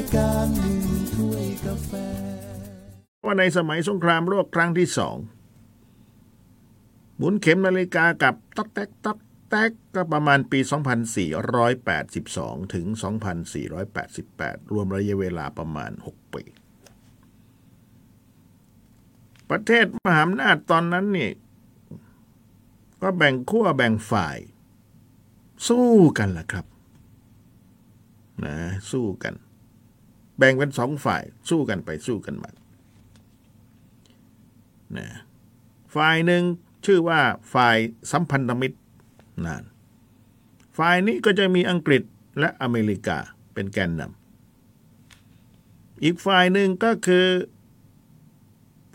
[0.00, 0.80] ายการหนึ่ง
[1.14, 1.92] ถ้วยกาแฟ
[3.24, 5.16] ว่าในสมัยสงครามโลกครั้งที่สอง
[7.16, 9.18] หมุนเข็มนาฬิกากับต๊กแต๊กต๊ก
[9.50, 10.60] แต๊กก็ประมาณปี
[11.86, 12.86] 2482 ถึง
[13.78, 16.42] 2488 รวมระยะเวลาประมาณ 6 ปี
[19.50, 21.30] ประเทศมหาอำนาจตอนนั้นนี่
[23.02, 24.38] ก็แบ่งขั้วแบ่งฝ่าย
[25.68, 25.88] สู้
[26.18, 26.66] กันล่ะครับ
[28.44, 28.56] นะ
[28.90, 29.34] สู้กัน
[30.40, 32.50] แบ่งเป็นสองฝ่ายสู้กันไปสู้กันมา
[34.96, 35.08] นะ
[35.94, 36.42] ฝ่ายหนึ่ง
[36.84, 37.20] ชื่อว่า
[37.54, 37.76] ฝ่าย
[38.12, 38.78] สัมพันธมิตร
[39.46, 39.64] นาน
[40.78, 42.02] ฝ่ายนี้ก็จะมีอังกฤษ
[42.38, 43.18] และอเมริกา
[43.54, 47.26] เป็นแกนนำอีกฝ่ายหนึ่งก็คือ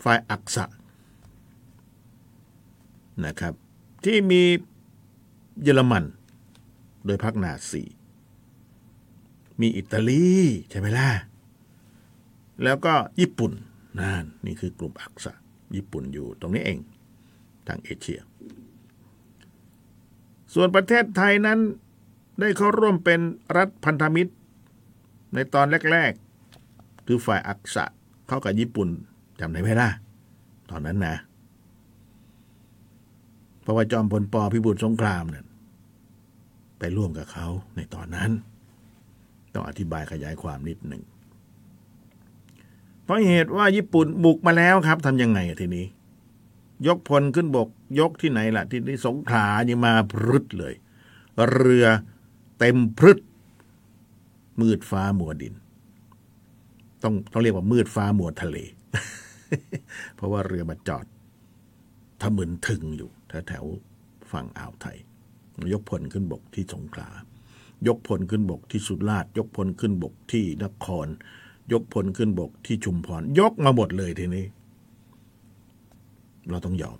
[0.04, 0.64] ฝ่ายอักษะ
[3.24, 3.54] นะครับ
[4.04, 4.42] ที่มี
[5.62, 6.04] เยอรมัน
[7.04, 7.82] โดยพรรคนาซี
[9.60, 10.26] มีอิตาลี
[10.70, 11.10] ใช่ไหมล่ะ
[12.62, 13.52] แล้วก็ญี่ปุ่น
[14.00, 15.32] นั่นนี่คือกลุ่มอักษะ
[15.76, 16.78] ญี่ปุ่นอยู่ตรงนี้เอง
[17.66, 18.20] ทางเอเชีย
[20.54, 21.58] ส่วนประเทศไทยนั้น
[22.40, 23.20] ได้เข้าร่วมเป็น
[23.56, 24.32] รัฐพันธมิตร
[25.34, 26.12] ในตอนแรก
[26.58, 27.84] ๆ คือฝ่ายอักษะ
[28.28, 28.88] เข้ากับญี่ปุ่น
[29.40, 29.90] จำได้ไหมล่ะ
[30.70, 31.16] ตอนนั้นนะ
[33.62, 35.44] เพราะว่าจอมพลปพิบูลสงครามเนี่ย
[36.78, 38.30] ไปร่วมกับเขาในตอนนั้น
[39.54, 41.02] ต้องอธิบายขยายความนิดหนึ่ง
[43.06, 45.86] เพราะเหตุว่าญี่ปุ่นบุกมาแล้วครับทำยังไงทีนี้
[46.86, 47.68] ยกพลขึ้นบก
[48.00, 50.74] ยกที่ไหนล่ะ ที่นี่สงขลานี่มาพรึดเลย
[51.50, 51.86] เรือ
[52.58, 53.18] เต็มพรึด
[54.60, 55.54] มืดฟ้ามัวดิน
[57.02, 58.56] ต้องต้องเรียกว่ามืดฟ้ามัวทะเล
[60.16, 61.06] เพราะว่าเรือมาจอด
[62.22, 64.98] ทะมึนถึงอยู่แถวแถวๆฝั่งอ่าวไทย
[65.72, 67.10] ยกพลขึ้นบกที่สงขลา
[67.86, 71.06] ยกพลขึ้นบกที่สุราษฎร์ยกพลขึ้นบกที่นคร
[71.72, 74.44] ยกพลขึ้นบกที่ชุมพร ยกมาหมดเลยทีนี้
[76.50, 76.98] เราต้องยอม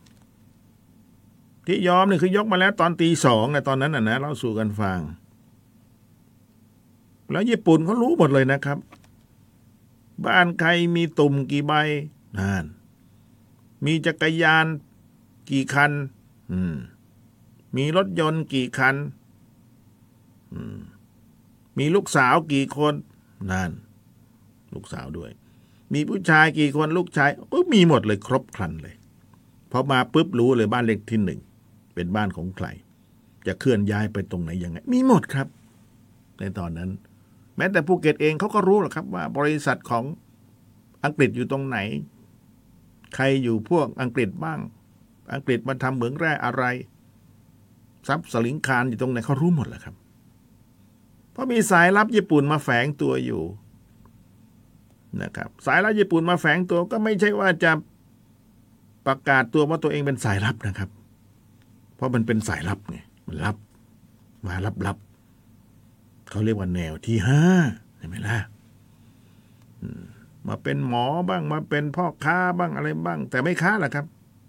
[1.66, 5.00] ที่ยอมเนี่ยคือยกมาแล้วตอนตีสองในตอนนั้นนะนะเราสู่กันฟัง
[7.31, 8.78] แล้วญี่ปุ่นเขารู้หมดเลยนะครับ
[10.25, 11.72] บ้านใครมีตุ่มกี่ใบ
[12.38, 12.65] นั่น
[13.84, 14.66] มีจักรยาน
[15.50, 15.93] กี่คัน
[16.53, 16.75] อืม
[17.76, 18.97] มีรถยนต์กี่คัน
[20.53, 20.78] อืม
[21.78, 22.94] มีลูกสาวกี่คน
[23.53, 23.71] นั่น
[24.76, 25.31] ลูกสาวด้วย
[25.94, 28.94] มีผู้ชายกี่คนลูกชายก็มีหมดเลยครบครันเลย
[29.72, 31.41] พอมาปุ๊บรู้เลยบ้านเลขที่หนึ่ง
[31.94, 32.66] เป็นบ้านของใคร
[33.47, 35.48] จะเคลื่อนย้ายไปตรงไหนยังไง มีหมดครับ
[36.38, 36.91] ในตอนนั้น
[37.56, 40.04] แม้แต่ภูเก็ตเองเขาก็รู้หรอกครับว่า บริษัทของ
[41.04, 41.78] อังกฤษอยู่ตรงไหน
[43.14, 44.58] ใครอยู่พวกอังกฤษบ้าง
[45.34, 46.64] อังกฤษมาทำเหมืองแร่อะไร
[48.08, 49.94] ทรัพย์สลิงคารอยู่ตรงไหนเขารู้หมดแหละครับ
[51.32, 53.43] เพราะมีสายลับญี่ปุ่นมาแฝงตัวอยู่
[55.22, 57.72] นะครับ สายลับญี่ปุ่นมาแฝงตัวก็ไม่ใช่ว่าจะ
[59.06, 60.91] ประกาศตัวว่าตัวเองเป็นสายลับนะครับ
[61.97, 63.56] เพราะมันเป็นสายลับไงมันลับ
[64.47, 64.97] มาลับลับ
[66.31, 67.43] เขาเรียกว่าแนวที่ห้า
[67.97, 68.38] ใช่ไหมล่ะ
[70.05, 70.05] ม
[70.49, 74.06] มาเป็นหมอบ้างมาเป็นพ่อค้าบ้างอะไรบ้าง แต่ไม่ค้าหรอกครับ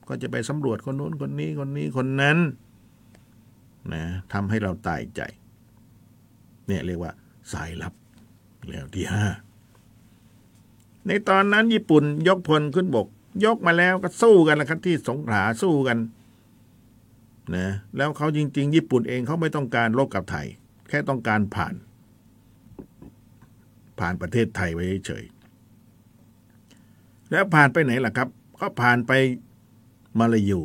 [0.07, 2.37] ก็จะไปสำรวจคนนู้นคนนี้คนนี้คนนั้น
[3.93, 5.21] นะทำให้เราตายใจ
[6.67, 7.11] เนี่ยเรียกว่า
[7.53, 7.93] สายลับ
[8.69, 9.25] แล้วที่ห้า
[11.07, 13.07] ในตอนนั้นญี่ปุ่นยกพลขึ้นบก
[13.45, 15.97] ยกมาแล้วก็สู้กันนะครับที่สงขลาสู้กัน
[17.55, 20.47] นะแล้วเขาจริง ๆ ญี่ปุ่นเองเขาไม่ต้องการรบกับไทย
[20.89, 21.73] แค่ต้องการผ่าน
[23.99, 25.25] ผ่านประเทศไทยไว้เฉย
[27.31, 28.27] แล้วผ่านไปไหนล่ะครับ
[28.59, 29.11] ก็ผ่านไป
[30.19, 30.61] มาลายู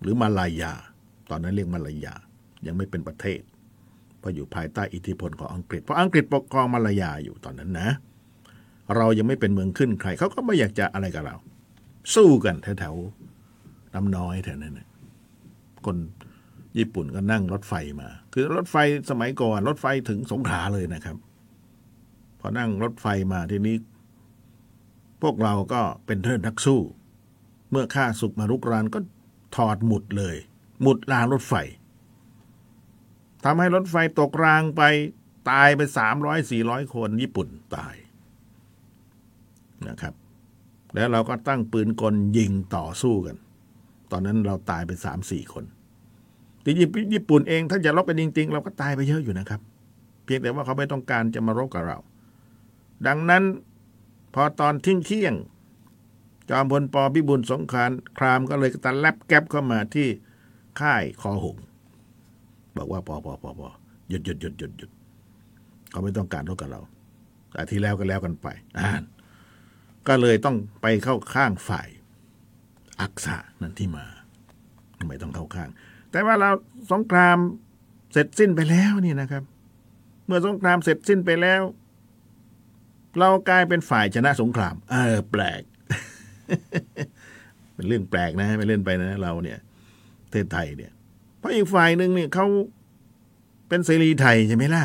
[0.00, 0.72] หรือมาลายา
[1.30, 2.14] ตอนนั้นเรียกมาลายา
[2.66, 3.40] ยังไม่เป็นประเทศ
[4.18, 7.88] เพราะอยู่ภายใต้อิทธิพลของอังกฤษเพราะอังกฤษปกครองมาลายาอยู่ตอนนั้นนะ
[8.96, 11.36] เรายังไม่เป็นเมืองขึ้นใครเขาก็ไม่อยากจะอะไรกับเรา
[12.14, 14.88] สู้กันแถวๆน้ำน้อยแถวนั้นนะ
[15.86, 15.96] คน
[16.78, 18.76] ญี่ปุ่นก็นั่งรถไฟมา คือรถไฟ
[19.10, 21.16] สมัยก่อนรถไฟถึงสงขลาเลยนะครับ
[22.40, 23.76] พอนั่งรถไฟมาทีนี้
[25.22, 26.80] พวกเราก็เป็นเทิดนักสู้
[27.70, 28.98] เมื่อข้าศึกมารุกรานก็
[29.56, 30.36] ถอดหมุดเลย
[30.82, 31.54] หมุดรางรถไฟ
[33.44, 34.82] ทำให้รถไฟตกรางไป
[35.50, 37.94] ตายไปสามร้อยสี่ร้อยคนญี่ปุ่นตาย
[39.88, 40.14] นะครับ
[40.94, 43.36] แล้วเราก็ตั้งปืนกลยิงต่อสู้กัน
[44.10, 45.64] ตอนนั้นเราตายไปสามสี่คน
[46.62, 46.70] แต่
[47.14, 49.60] ญี่ปุ่นเองถ้าจะรบกันจริง ๆ เราก็ตายไปเยอะอยู่นะครับ
[50.24, 51.98] เพียงแต่ว่าเขาไม่ต้องการจะมารบกับเรา
[53.06, 53.42] ดังนั้น
[54.34, 55.34] พอตอนทิ้งเที่ยง
[56.50, 60.08] จอมพลปพิบูลสงครามครามก็เลยตัดแลบแก๊บเข้ามาที่
[60.80, 61.56] ค่ายคอหง
[62.76, 63.68] บอกว่าพอพอพอพอ
[64.08, 64.90] หยุดหยุดหยุดหยุดหยุด
[65.90, 66.80] เขาไม่ต้องการรบกับเรา
[67.52, 68.46] แต่ที่แล้วก็แล้วกันไป
[68.78, 69.02] อ่าน
[70.08, 71.88] ก็เลยต้องไปเข้าข้างฝ่าย
[73.00, 74.06] อักษะนั่นที่มา
[74.98, 75.68] ทำไมต้องเข้าข้าง
[76.10, 76.50] แต่ว่าเรา
[76.92, 77.36] สงคราม
[78.12, 79.42] เสร็จสิ้นไปแล้วนี่นะครับ
[80.26, 81.62] เมื่อสงครามเสร็จสิ้นไปแล้ว
[83.18, 85.62] เรากลายเป็นฝ่ายชนะสงคราม เออ แปลก
[87.74, 89.58] เป็นเรื่องแปลกนะไม่เล่นไปนะ เราเนี่ย
[90.24, 90.92] ประเทศไทยเนี่ย
[91.38, 92.46] เพราะอีกฝ่ายหนึ่งเนี่ยเขา
[93.68, 94.84] เป็นเสรีไทยใช่ไหมล่ะ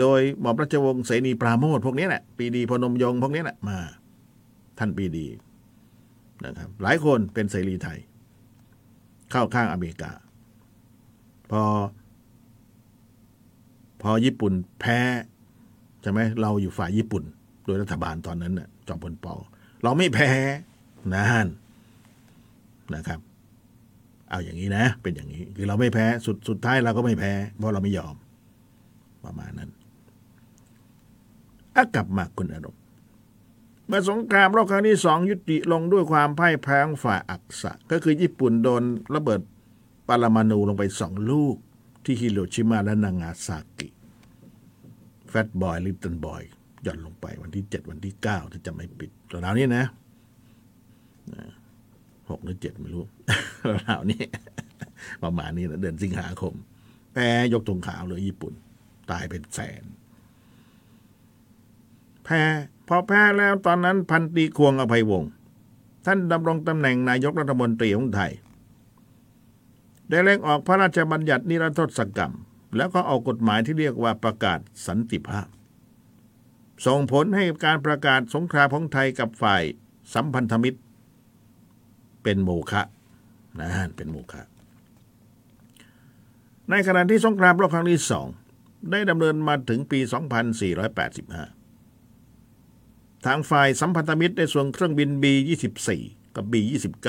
[0.00, 3.78] โดยหม่อมราชวงศ์เสนีปราโมทพวกนี้แหละปีดีพนมยงพวกนี้แหละมา
[4.78, 5.26] ท่านปีดี
[6.44, 7.98] นะครับ หลายคนเป็นเสรีไทย
[9.30, 10.12] เข้าข้างอเมริกา
[11.50, 11.62] พอ
[14.02, 14.98] พอญี่ปุ่นแพ้
[16.02, 17.22] ใช่ไหมเราอยู่ฝ่ายญี่ปุ่น
[17.64, 19.34] โดยรัฐบาลตอนนั้นน่ะจอมพลปอ
[19.82, 20.30] เราไม่แพ้
[21.14, 21.46] นาน
[22.94, 23.20] นะครับ
[24.30, 28.14] เอาอย่างนี้นะ เป็นอย่างนี้ คือเราไม่แพ้สุดสุดท้ายเราก็ไม่แพ้ เพราะเราไม่ยอม
[29.24, 29.70] ประมาณนั้น
[31.76, 32.82] อากลับมาคุณอารมณ์
[33.86, 38.82] เมื่อสงครามโลกครั้งที่สองยุติลงด้วยความพ่ายแพ้ของฝ่ายอักษะ ก็คือญี่ปุ่นโดน
[39.14, 39.40] ระเบิด
[40.08, 41.56] ปรามาณูลงไปสองลูก
[42.04, 43.88] ที่ฮิโรชิมาและนางาซากิ
[45.28, 46.42] แฟตบอยลิตเติ้ลบอย
[46.82, 49.10] หย่อนลงไปวันที่เจ็ดวันที่เก้าถ้าจะไม่ปิด
[49.44, 49.84] ราวนี้นะ
[52.30, 53.04] หกหรือเจ็ดไม่รู้
[53.86, 54.22] ราวนี้
[55.22, 56.54] ประมาณนี้นะเดือนสิงหาคม
[57.12, 58.54] แพ้ยกธงขาวเลยญี่ปุ่น
[59.10, 59.82] ตายเป็นแสน
[62.26, 62.42] แพ้
[62.88, 65.30] พอแพ้แล้วตอนนั้นพันตีควงอภัยวงศ์
[66.06, 68.32] ท่านดำรงตำแหน่งนายกรัฐมนตรีของไทย
[70.08, 72.32] ได้เร่งออกพระราชบัญญัตินิรโทษกรรม
[72.76, 75.48] แล้วก็ออกกฎหมายที่เรียกว่าประกาศสันติภาพ
[76.86, 79.62] ส่งผลให้การประกาศสงครามของไทยกับฝ่าย
[80.14, 80.78] สัมพันธมิตร
[82.22, 82.82] เป็นโมฆะ
[83.60, 84.42] นะเป็นโมฆะ
[86.70, 88.26] ในขณะที่สงครามโลกครั้งที่สอง
[88.90, 91.65] ได้ดำเนินมาถึงปี 2485
[93.26, 95.88] ทางฝ่ายสัมพันธมิตรได้ส่งเครื่องบิน B-24
[96.36, 97.08] กับ B-29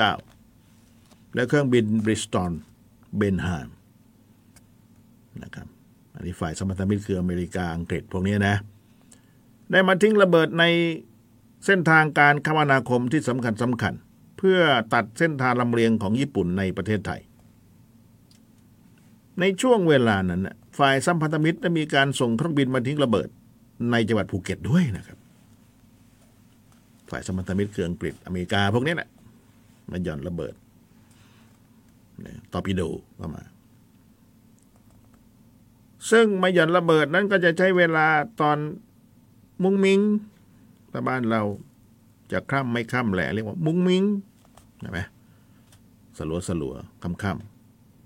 [1.34, 2.52] และเครื่องบินบริสตอล
[3.16, 3.68] เบนฮาม
[5.42, 5.66] นะครับ
[6.14, 8.56] อันนี้ฝ่ายสัมพันธมิตรคืออเมริกาอังกฤษพวกนี้นะ
[9.70, 10.64] ได้มาทิ้งระเบิดใน
[11.66, 13.94] เส้นทางการคมนาคมที่สำคัญสำคัญ
[14.38, 14.60] เพื่อ
[14.94, 17.20] ตัดเส้นทางลำเลียงของญี่ปุ่นในประเทศไทย
[19.40, 23.28] ในช่วงเวลานั้นนะฝ่ายสัมพันธมิตรได้มีการส่งเครื่องบินมาทิ้งระเบิด
[23.90, 25.18] ในจังหวัดภูเก็ตด้วยนะครับ
[27.10, 29.08] ฝ่ายสมพันธมิตรคืออังกฤษอเมริกาพวกนี้แหละ
[29.90, 30.54] มาหย่อนระเบิด
[32.20, 32.82] เนี่ยตอร์ปิโด
[33.16, 33.42] เข้ามา
[36.10, 38.06] ซึ่งมาหย่อนระเบิดนั้นก็จะใช้เวลา
[38.40, 38.58] ตอน
[39.62, 40.00] มุ้งมิง
[40.92, 41.42] ถ้าบ้านเรา
[42.32, 44.04] จะค่ำไม่ค่ำแหละเรียกว่า มุ้งมิง
[44.80, 45.00] ใช่ไหม
[46.18, 47.32] สลัวสลัวค่ำค่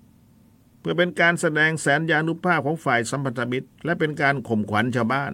[0.03, 5.33] ำเพื่อเป็นการแสดงแสนยานุภาพของฝ่ายสัมพันธมิตร และเป็นการข่มขวัญชาวบ้าน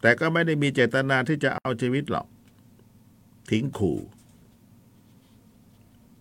[0.00, 2.26] แต่ก็ไม่ได้มีเจตนาที่จะเอาชีวิตหรอก
[3.50, 3.98] ทิ้งขู่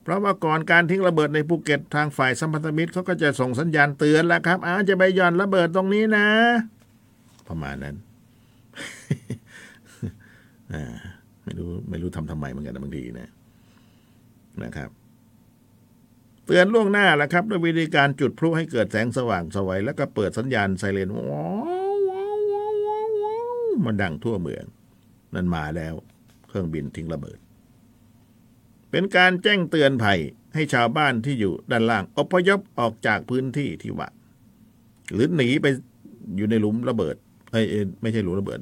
[0.01, 6.27] เพราะว่าก่อนการทิ้งระเบิดในภูเก็ตทางฝ่ายสัมพันธมิตรเขาก็จะส่งสัญญาณเตือนแล้วครับอ้าจะไปย่อนระเบิดตรงนี้นะ
[7.47, 7.95] ประมาณนั้น
[11.43, 13.29] ไม่รู้ไม่รู้ทำทำไมเหมือนกันบางทีนะ
[14.63, 14.89] นะครับ
[16.45, 21.45] เตือนล่วงหน้าแหละครับด้วยวิธีการจุดพลุให้เกิดแสงสว่างสวัยแล้วก็เปิดสัญญาณไซเรนว้า
[21.93, 24.65] วว้าวว้าวว้าวว้าว มันดังทั่วเมือง
[25.35, 25.93] นั่นมาแล้ว
[26.47, 27.39] เครื่องบินทิ้งระเบิด
[28.91, 30.19] เป็นการแจ้งเตือนภัย
[30.53, 34.09] ให้ชาวบ้านที่อยู่ด้านล่างอพยพออกจากพื้นที่ที่ว่า
[35.13, 35.67] หรือหนีไป
[36.37, 37.15] อยู่ในหลุมระเบิด
[37.51, 38.59] เอ้ยเอ้ยไม่ใช่หลุมระเบิด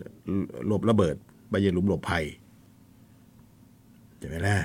[0.67, 1.15] หลบระเบิด
[1.49, 2.25] ไปยังหลุมหลบภัย
[4.17, 4.57] ใช่ไหมล่ะ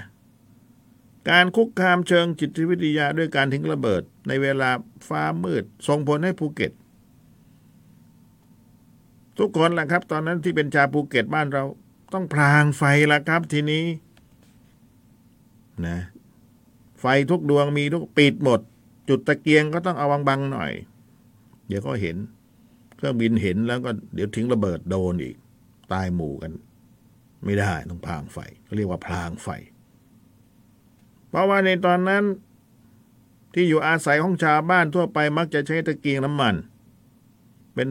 [1.31, 4.71] การคุกคามเชิงจิตวิทยาด้วยการทิ้งระเบิด ในเวลา
[5.09, 6.73] ฟ้ามืดส่งผลให้ภูเก็ต
[9.41, 11.65] ทุกคนแหละครับ ตอนนั้นที่เป็นชาวภูเก็ตบ้านเรา
[12.13, 12.83] ต้องพรางไฟ
[13.13, 13.85] ละครับ ทีนี้
[15.87, 15.99] นะ
[17.01, 18.61] ไฟทุกดวงมีทุกปิดหมด
[19.09, 20.73] จุดตะเกียงก็ต้องเอาบังๆหน่อย
[21.69, 22.17] เดี๋ยวก็เห็น
[22.97, 25.37] เครื่องบินเห็นแล้วก็เดี๋ยวทิ้งระเบิดโดนอีก
[25.93, 26.53] ตายหมู่กัน
[27.45, 29.49] ไม่ได้ต้องพรางไฟเขาเรียกว่าพรางไฟ
[31.29, 32.25] เพราะว่าในตอนนั้น
[33.55, 36.55] ที่อยู่อาศัยของชาวบ้านทั่วไปมักจะใช้ตะเกียงน้ำมัน
[37.75, 37.89] เป็น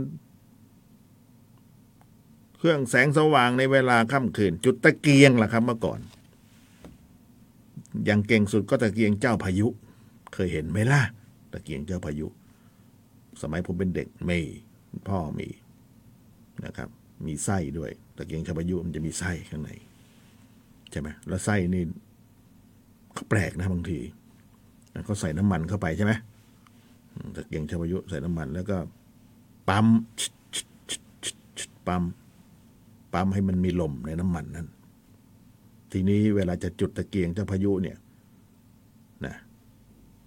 [2.59, 5.99] เครื่องแสงสว่างในเวลาค่ำคืน จุดตะเกียงล่ะครับเมื่อก่อน
[8.05, 9.67] อย่างเก่งสุดก็ตะเกียงเจ้าพายุ
[10.33, 11.01] เคยเห็นไหมล่ะ
[11.51, 12.27] ตะเกียงเจ้าพายุ
[13.41, 14.39] สมัยผมเป็นเด็กไม่
[15.07, 15.49] พ่อมี
[16.65, 16.89] นะครับ
[17.27, 19.71] มีไส้ด้วย ตะเกียงเจ้าพายุมันจะมีไส้ข้างใน
[20.91, 21.83] ใช่ไหมแล้วไส้นี่
[23.13, 23.99] เขาแปลกนะบางที
[25.05, 26.13] เขาใส่น้ำมันเข้าไปใช่ไหม
[27.35, 28.77] ตะเกียงชาวายุใส่น้ำมัน แล้วก็
[29.69, 29.87] ปั๊ม
[31.87, 32.03] ปั๊ม
[33.13, 34.67] ปั๊มให้มันมีลมในน้ำมันนั้น
[35.91, 37.97] ทีนี้เวลาจะจุดตะเกียงเจ้าพายุเนี่ย
[39.25, 39.35] นะ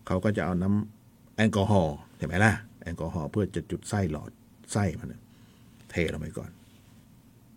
[0.06, 4.30] เขาก็จะเอาน้ำแอลกอฮอล์เห็นไหมล่ะแอลกอฮอล์เพื่อจะจุดไส้หลอด
[4.72, 5.22] ไส้มันเนี่ย
[5.90, 6.50] เทลงไปก่อน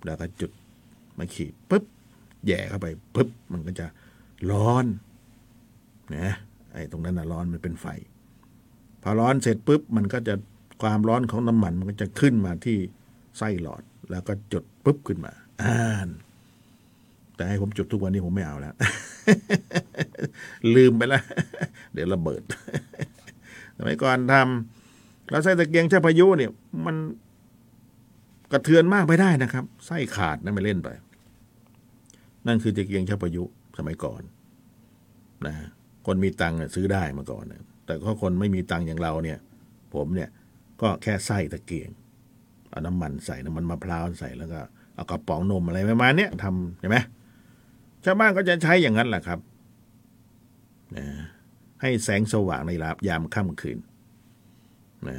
[0.06, 0.52] แล้วก็จุด
[1.18, 1.84] มาขีดปุ๊บ
[2.48, 3.86] แย่เข้าไปปุ๊บมันก็จะ
[4.52, 4.86] ร้อน
[6.16, 6.30] นะ
[6.74, 7.88] ไอ้ตรงนั้นนะร้อนมันเป็นไฟ
[9.04, 10.36] พอร้อนเสร็จปุ๊บมันก็จะ
[10.82, 12.78] ความร้อนของน้ำมันมันก็จะขึ้นมาที่
[13.38, 15.32] ไส้หลอด แล้วก็จุดปุ๊บขึ้นมา
[15.64, 16.10] อ่าน
[17.36, 18.76] แต่ให้ผมจุดทุกวันนี้ผมไม่เอาแล้ว
[20.76, 21.24] ลืมไปแล้ว
[21.94, 22.42] เดี๋ยวระเบิด
[23.78, 26.52] สมัยก่อนทำแล้วไส้ตะเกียงเจ้พายุเนี่ย
[26.86, 26.96] มัน
[28.52, 30.90] กระเทือนมากไปได้นะครับ ไส้ขาดนะไม่เล่นไป
[32.48, 33.44] นั่นคือตะเกียงเจ้พายุ
[33.78, 34.22] สมัยก่อน
[35.46, 35.54] นะ
[36.06, 37.46] คนมีตังค์ซื้อได้มาก่อน
[37.86, 39.40] แต่ถ้าคนไม่มีตังค์อย่างเราเนี่ย
[39.96, 40.30] ผมเนี่ย
[40.82, 41.90] ก็แค่ไส้ตะเกียง
[42.76, 44.60] เอาน้ำมันใส่น้ำมันมะพร้าวใส่แล้วก็
[44.96, 46.98] เอากระป๋องนมอะไรประมาณเนี้ยทำใช่ไหม
[48.06, 49.40] ชาวบ้านก็จะใช้อย่างนั้นแหละครับ
[50.96, 51.06] นะ
[51.82, 53.78] ให้แสงสว่างในรายามค่ำคืน
[55.08, 55.18] นะ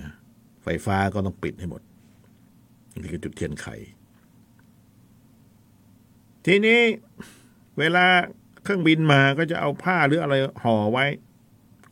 [0.63, 1.83] ไฟฟ้าก็ต้องปิดให้หมด
[3.01, 3.67] นี่คือจุดเทียนไข
[6.47, 6.81] ทีนี้
[7.79, 8.07] เวลา
[8.63, 11.05] เครื่องบินมาก็จะเอาผ้าหรืออะไรห่อไว้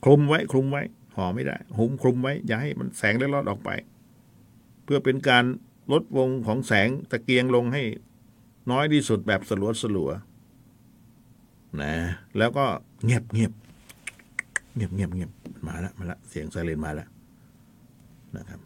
[0.04, 0.82] คลุมไว้ คลุมไว้
[1.16, 3.70] ห่อไม่ได้ หุ้มคลุมไว้ อย่าให้มันแสงได้ลอดออกไป
[4.84, 5.44] เพื่อเป็นการ
[5.92, 7.82] ลดวงของแสงตะเกียงลงให้
[8.70, 10.10] น้อยที่สุดแบบสลัวสลัว
[11.82, 11.94] นะ
[12.38, 12.64] แล้วก็
[13.04, 13.52] เงียบเงียบ
[14.76, 15.30] เงียบเงียบเงียบ
[15.66, 17.08] มาล้วมาล้วเสียงไซเรนมาแล้ว
[18.36, 18.60] นะครับ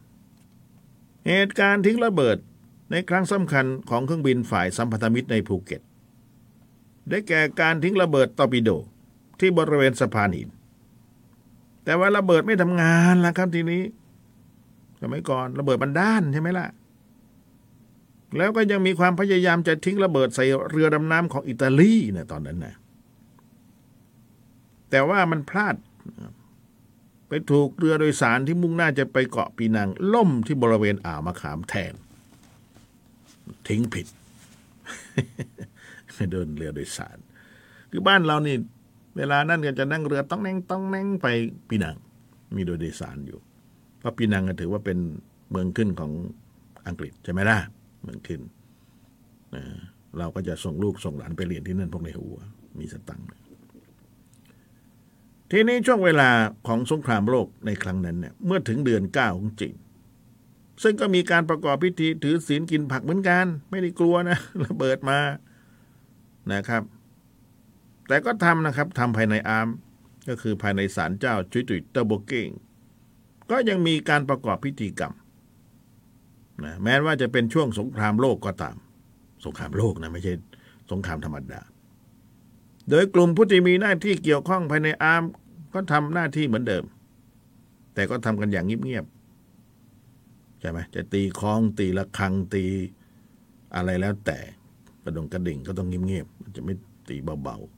[1.27, 2.37] เหตุการณ์ทิ้งระเบิด
[2.91, 5.81] ในครั้งสำคัญของเครื่องบินฝ่ายสัมพันธมิตรในภูเก็ต
[7.09, 8.71] ได้แก่การทิ้งระเบิดตอร์ปิโด
[9.41, 10.49] ที่บริเวณสะพานหิน
[11.85, 13.83] แต่ว่าระเบิดไม่ทำงานแล้วครับทีนี้
[15.03, 16.67] สมัยก่อนระเบิดมันด้านใช่ไหมล่ะ
[18.37, 22.75] แล้วก็ยังมีความพยายามจะทิ้งระเบิดใส่เรือดำน้ำของอิตาลีนะตอนนั้นนะ
[24.91, 25.77] แต่ว่ามันพลาด
[27.29, 31.95] ไปถูกเรือโดยสารที่มุ่งหน้าจะไปเกาะปีนัง ล่มที่บริเวณอ่าวมะขามแทน
[33.69, 34.07] ทิ้งผิด
[36.33, 37.19] เดินเรือโดยสาร
[37.91, 38.57] คือบ้านเรานี่
[39.17, 41.27] เวลานั่นก็จะนั่งเรือต้องแน่งต้องแน่งไป
[41.69, 41.97] ปีนัง
[42.55, 43.39] มีโดยโดยสารอยู่
[43.99, 44.99] เพราะปีนังก็ถือว่าเป็น
[45.51, 46.13] เมืองขึ้นของ
[46.87, 47.59] อังกฤษใช่ไหมล่ะ
[48.03, 48.41] เมืองขึ้น
[49.55, 49.63] นะ
[50.19, 52.39] เราก็จะส่งลูกส่งหลานไปเรียนที่นั่นพวกในหัว
[52.79, 53.27] มีสตังค์
[55.51, 56.31] ทีนี้ช่วงเวลา
[56.67, 59.77] ของสงครามโลกในครั้งนั้นเนี่ยเมื่อถึงเดือนเก้าของจีน
[60.83, 65.19] ซึ่งก็มีการประกอบพิธีถือศีลกินผักเหมือนกัน ไม่ได้กลัวนะระเบิดมา
[66.53, 66.83] นะครับ
[68.09, 69.69] แต่ก็ทำนะครับทำภายในอาร์ม
[70.29, 72.49] ก็คือภายในศาลเจ้าจุยตุยเตอร์โบเกง
[73.51, 75.13] ก็ยังมีการประกอบพิธีกรรม
[76.65, 78.77] นะแม้ว่าจะเป็นช่วงสงครามโลกก็ตาม
[79.45, 80.33] สงครามโลกนะไม่ใช่
[80.91, 81.61] สงครามธรรมดา
[82.91, 85.23] โดยกลุ่มผู้ที่มีหน้าที่เกี่ยวข้องภายในอาร์ม
[85.75, 86.85] ก็ทำหน้าที่เหมือนเดิม
[87.95, 92.65] แต่ก็ทำกันอย่างเงียบๆใช่ไหมจะตีคล้องตีละครังตี
[93.75, 94.39] อะไรแล้วแต่
[95.05, 96.75] กระดงกระดิ่งก็ต้องเงียบๆจะไม่
[97.09, 97.78] ตีเบาๆ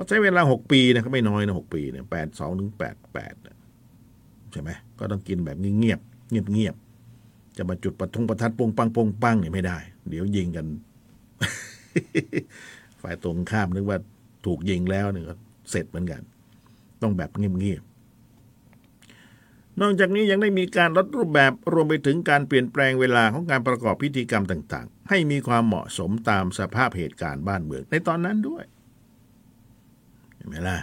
[0.00, 3.34] เพราใช้เวลาหกปีนะก็ไม่น้อยนะหกปีเนี่ยแปดสองถึงแปดแปด
[4.52, 6.74] ใช่ไหมก็ต้องกินแบบเงียบๆเงียบ
[7.56, 9.78] จะมาจุดประทงประทัดปงปังปงปังเนี่ยไม่ได้
[10.08, 10.66] เดี๋ยวยิงกัน
[13.02, 13.98] ฝ่ายตรงข้ามนึกว่า
[14.46, 15.34] ถูกยิงแล้วเนี่ยก็
[15.70, 16.22] เสร็จเหมือนกัน
[17.02, 28.66] ต้องแบบเงียบๆนอกจากนี้ยังได้มีการลดรูปแบบรวมไปถึงการเปลี่ยนแปลงเวลาของการประกอบพิธีกรรมต่าง ๆ ให้มีความเหมาะสมตามสภาพเหตุการณ์บ้านเมืองในตอนนั้นด้วย
[30.50, 30.78] ไหมล่ะ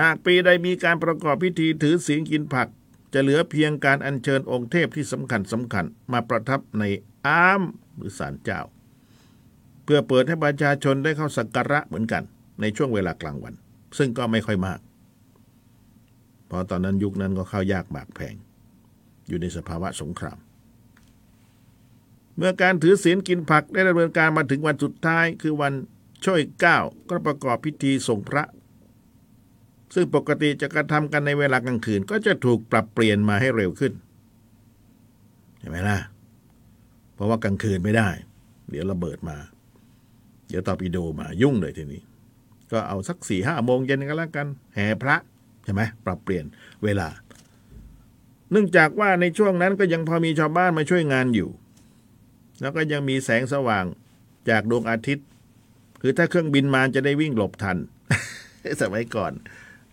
[0.00, 2.68] หากปีใดมีการประกอบพิธีถือศีลกินผัก
[3.12, 6.84] จะเหลือเพียงการอัญเชิญองค์เทพที่สำคัญสำคัญมาประทับใน
[7.26, 7.62] อาม
[7.96, 8.60] หรือศาลเจ้า
[9.84, 12.22] เพื่อเปิดให้ประชาชนได้เข้าสักการะเหมือนกัน
[12.60, 13.54] ในช่วงเวลากลางวัน
[13.98, 14.80] ซึ่งก็ไม่ค่อยมาก
[16.46, 18.34] เพราะตอนนั้นยุคนั้นก็เข้ายากหมากแพง
[19.28, 20.38] อยู่ในสภาวะสงคราม
[22.36, 25.72] เมื่อการถือศีลกินผักได้ดำเนินการมาถึงวันสุดท้ายคือวัน
[26.24, 28.44] ช่วยเก้าก็ประกอบพิธีส่งพระ
[29.94, 33.92] ซึ่งปกติจะกระทำกันในเวลากลางคืน ก็จะถูกปรับเปลี่ยนมาให้เร็วขึ้น
[35.58, 35.98] เห็นไหมล่ะ
[37.14, 38.08] เพราะว่ากลางคืนไม่ได้
[38.70, 39.36] เดี๋ยวระเบิดมา
[40.48, 42.02] เดี๋ยวตอปิโดมายุ่งเลยทีนี้
[42.72, 45.16] ก็เอาสักสี่ห้าโมงเย็นก็แล้วกัน แห่พระ
[45.64, 46.44] ใช่ไหมปรับเปลี่ยน
[46.84, 47.08] เวลา
[48.50, 51.50] เนื่องจากว่าในช่วงนั้นก็ยังพอมีชาวบ้านมาช่วยงานอยู่
[52.60, 53.84] แล้วก็ยังมีแสงสว่าง
[54.48, 55.26] จากดวงอาทิตย์
[56.04, 57.76] คือถ้าเครื่องบินมาจะได้วิ่งหลบทัน
[58.82, 59.32] สมัยก่อน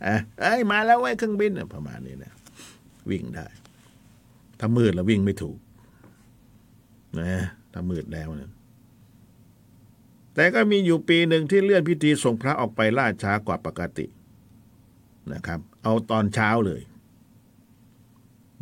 [0.06, 2.34] อะเอ้ยมาแล้วเว้ยเครื่องบินประมาณนี้นะ
[3.10, 3.48] วิ่งได้
[4.60, 5.58] ถ้ามืดแล้ววิ่งไม่ถูก
[7.20, 7.34] นะ
[7.74, 8.52] ถ้ามืดแล้วนะ
[10.36, 14.06] แต่ก็มีอยู่ปีหนึ่งที่เลื่อนพิธีส่งพระออกไปล่าช้ากว่าปกติ
[15.34, 16.82] นะครับ เอาตอนเช้าเลย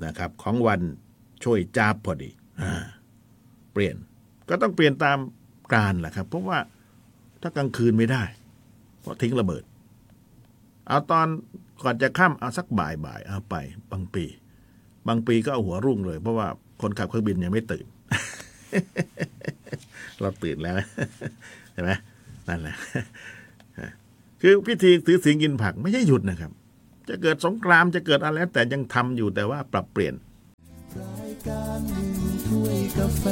[0.05, 0.81] นะครับ ของวัน
[1.43, 2.29] ช่วยจ้าพอดี
[2.61, 2.63] อ
[3.73, 3.95] เปลี่ยน
[4.49, 5.17] ก็ต้องเปลี่ยนตาม
[5.73, 6.59] การแหละครับ เพราะว่า
[7.41, 8.23] ถ้ากลางคืนไม่ได้
[9.03, 9.63] ก็ทิ้งระเบิด
[10.87, 11.27] เอาตอน
[11.83, 13.55] ก่อนจะค่ำเอาสักบ่ายบ่ายเอาไป
[13.91, 14.25] บางปี
[15.07, 16.47] บางปีก็เอาหัวรุ่งเลย เพราะว่า
[16.81, 17.85] คนขับเครื่องบินยังไม่ตื่น
[20.19, 20.75] เราตื่นแล้ว
[21.73, 21.91] ใช่ไหม
[22.47, 22.75] นั่นแหละ
[24.41, 26.51] คือพิธีถือสิงกินผักไม่ใช่หยุดนะครับ
[27.09, 30.13] จะเกิดสงครามจะเกิดอะไรแล้วแต่ยังทำอยู่แต่ว่าปรับเปลี่ยน
[30.99, 32.09] รายการหนึ่ง
[32.47, 33.25] ถ้วยกาแฟ